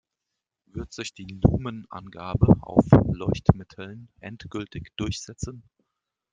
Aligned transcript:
Wird 0.65 0.93
sich 0.93 1.13
die 1.13 1.25
Lumen-Angabe 1.43 2.55
auf 2.63 2.87
Leuchtmitteln 3.13 4.09
endgültig 4.19 4.91
durchsetzen? 4.97 5.61